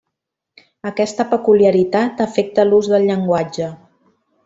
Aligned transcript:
Aquesta 0.91 1.27
peculiaritat 1.35 2.25
afecta 2.27 2.69
l'ús 2.71 2.93
del 2.95 3.07
llenguatge. 3.11 3.73